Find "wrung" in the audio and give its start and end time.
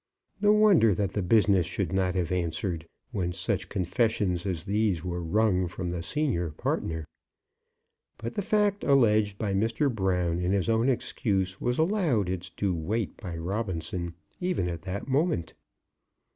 5.21-5.67